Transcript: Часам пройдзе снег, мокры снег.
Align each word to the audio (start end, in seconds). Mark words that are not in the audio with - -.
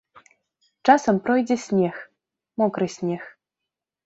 Часам 0.87 1.15
пройдзе 1.27 1.57
снег, 1.65 1.95
мокры 2.63 2.87
снег. 2.97 3.23